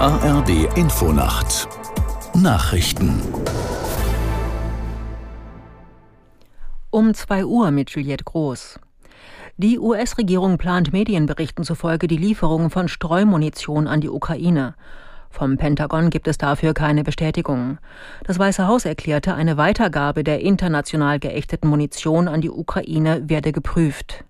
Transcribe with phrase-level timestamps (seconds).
[0.00, 1.68] ARD Infonacht
[2.32, 3.20] Nachrichten
[6.90, 8.80] Um 2 Uhr mit Juliette Groß.
[9.58, 14.74] Die US-Regierung plant Medienberichten zufolge die Lieferung von Streumunition an die Ukraine.
[15.28, 17.76] Vom Pentagon gibt es dafür keine Bestätigung.
[18.24, 24.24] Das Weiße Haus erklärte, eine Weitergabe der international geächteten Munition an die Ukraine werde geprüft.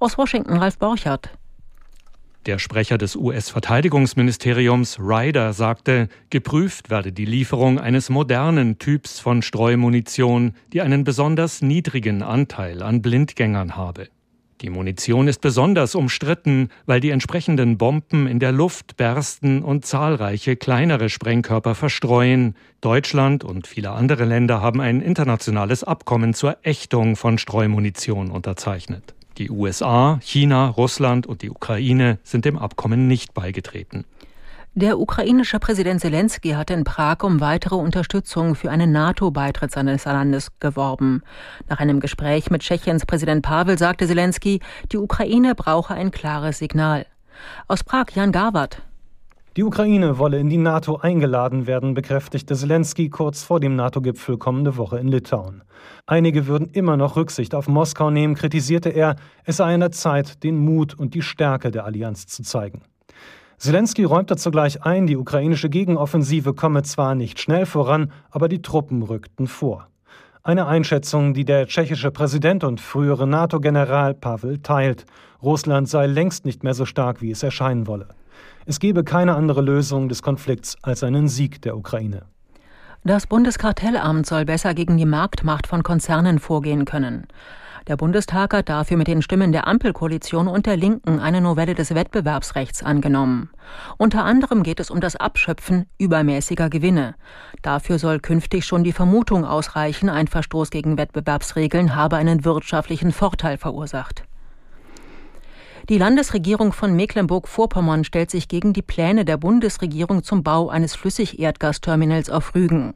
[0.00, 1.30] Aus Washington Ralf Borchardt.
[2.46, 10.54] Der Sprecher des US-Verteidigungsministeriums Ryder sagte, geprüft werde die Lieferung eines modernen Typs von Streumunition,
[10.72, 14.08] die einen besonders niedrigen Anteil an Blindgängern habe.
[14.60, 20.56] Die Munition ist besonders umstritten, weil die entsprechenden Bomben in der Luft bersten und zahlreiche
[20.56, 22.56] kleinere Sprengkörper verstreuen.
[22.80, 29.14] Deutschland und viele andere Länder haben ein internationales Abkommen zur Ächtung von Streumunition unterzeichnet.
[29.42, 34.04] Die USA, China, Russland und die Ukraine sind dem Abkommen nicht beigetreten.
[34.76, 40.52] Der ukrainische Präsident Zelensky hat in Prag um weitere Unterstützung für einen NATO-Beitritt seines Landes
[40.60, 41.22] geworben.
[41.68, 44.60] Nach einem Gespräch mit Tschechiens Präsident Pavel sagte Zelensky,
[44.92, 47.04] die Ukraine brauche ein klares Signal.
[47.66, 48.80] Aus Prag Jan Garwart.
[49.58, 54.78] Die Ukraine wolle in die NATO eingeladen werden, bekräftigte Zelensky kurz vor dem NATO-Gipfel kommende
[54.78, 55.62] Woche in Litauen.
[56.06, 60.42] Einige würden immer noch Rücksicht auf Moskau nehmen, kritisierte er, es sei an der Zeit,
[60.42, 62.80] den Mut und die Stärke der Allianz zu zeigen.
[63.58, 69.02] Zelensky räumte zugleich ein, die ukrainische Gegenoffensive komme zwar nicht schnell voran, aber die Truppen
[69.02, 69.86] rückten vor.
[70.42, 75.04] Eine Einschätzung, die der tschechische Präsident und frühere NATO-General Pavel teilt.
[75.42, 78.08] Russland sei längst nicht mehr so stark, wie es erscheinen wolle.
[78.66, 82.22] Es gebe keine andere Lösung des Konflikts als einen Sieg der Ukraine.
[83.04, 87.26] Das Bundeskartellamt soll besser gegen die Marktmacht von Konzernen vorgehen können.
[87.88, 91.96] Der Bundestag hat dafür mit den Stimmen der Ampelkoalition und der Linken eine Novelle des
[91.96, 93.50] Wettbewerbsrechts angenommen.
[93.98, 97.16] Unter anderem geht es um das Abschöpfen übermäßiger Gewinne.
[97.62, 103.58] Dafür soll künftig schon die Vermutung ausreichen, ein Verstoß gegen Wettbewerbsregeln habe einen wirtschaftlichen Vorteil
[103.58, 104.22] verursacht.
[105.88, 112.30] Die Landesregierung von Mecklenburg-Vorpommern stellt sich gegen die Pläne der Bundesregierung zum Bau eines Flüssigerdgasterminals
[112.30, 112.94] auf Rügen.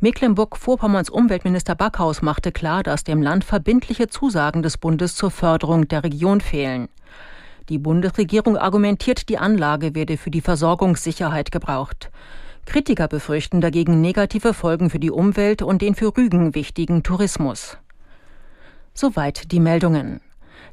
[0.00, 6.04] Mecklenburg-Vorpommerns Umweltminister Backhaus machte klar, dass dem Land verbindliche Zusagen des Bundes zur Förderung der
[6.04, 6.88] Region fehlen.
[7.70, 12.10] Die Bundesregierung argumentiert, die Anlage werde für die Versorgungssicherheit gebraucht.
[12.66, 17.78] Kritiker befürchten dagegen negative Folgen für die Umwelt und den für Rügen wichtigen Tourismus.
[18.92, 20.20] Soweit die Meldungen.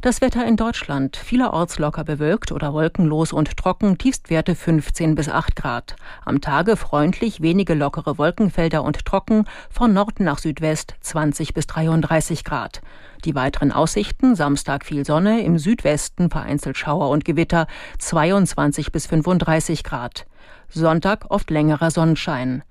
[0.02, 1.18] Das Wetter in Deutschland.
[1.18, 5.98] Vielerorts locker bewölkt oder wolkenlos und trocken, Tiefstwerte 15 bis 8 Grad.
[6.24, 12.46] Am Tage freundlich, wenige lockere Wolkenfelder und trocken, von Norden nach Südwest 20 bis 33
[12.46, 12.82] Grad.
[13.26, 17.68] Die weiteren Aussichten, Samstag viel Sonne, im Südwesten vereinzelt Schauer und Gewitter
[17.98, 20.26] 22 bis 35 Grad.
[20.70, 22.64] Sonntag oft längerer Sonnenschein.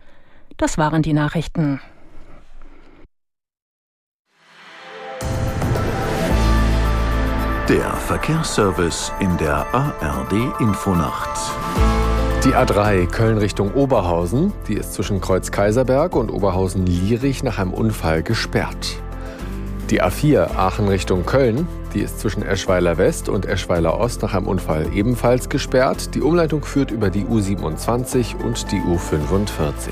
[0.57, 1.81] Das waren die Nachrichten.
[7.69, 11.29] Der Verkehrsservice in der ARD Infonacht.
[12.43, 18.23] Die A3 Köln Richtung Oberhausen, die ist zwischen Kreuz Kaiserberg und Oberhausen-Lierich nach einem Unfall
[18.23, 18.97] gesperrt.
[19.91, 24.47] Die A4 Aachen Richtung Köln, die ist zwischen Eschweiler West und Eschweiler Ost nach einem
[24.47, 26.15] Unfall ebenfalls gesperrt.
[26.15, 29.91] Die Umleitung führt über die U27 und die U45.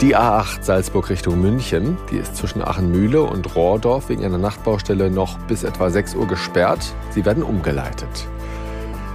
[0.00, 5.36] Die A8 Salzburg Richtung München, die ist zwischen Achenmühle und Rohrdorf wegen einer Nachtbaustelle noch
[5.40, 6.94] bis etwa 6 Uhr gesperrt.
[7.10, 8.08] Sie werden umgeleitet.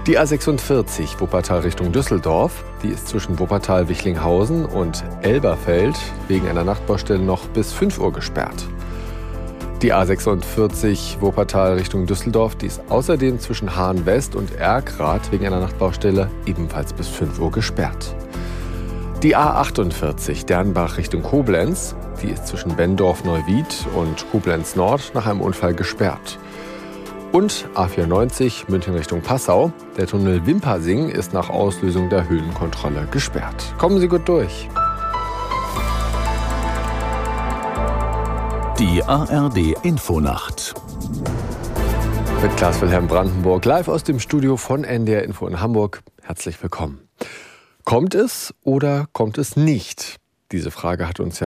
[0.06, 5.98] Die A46 Wuppertal Richtung Düsseldorf, die ist zwischen Wuppertal-Wichlinghausen und Elberfeld
[6.28, 8.68] wegen einer Nachtbaustelle noch bis 5 Uhr gesperrt.
[9.82, 15.62] Die A46 Wuppertal Richtung Düsseldorf, die ist außerdem zwischen Hahn West und Erkrath wegen einer
[15.62, 18.16] Nachtbaustelle ebenfalls bis 5 Uhr gesperrt.
[19.24, 25.74] Die A48 Dernbach Richtung Koblenz, die ist zwischen Bendorf-Neuwied und Koblenz Nord nach einem Unfall
[25.74, 26.38] gesperrt.
[27.32, 33.74] Und A94 München Richtung Passau, der Tunnel Wimpersing ist nach Auslösung der Höhenkontrolle gesperrt.
[33.78, 34.70] Kommen Sie gut durch.
[38.78, 40.76] Die ARD Infonacht.
[42.44, 46.04] Mit Klaas Wilhelm Brandenburg live aus dem Studio von NDR Info in Hamburg.
[46.22, 47.00] Herzlich willkommen.
[47.86, 50.16] Kommt es oder kommt es nicht?
[50.52, 51.45] Diese Frage hat uns ja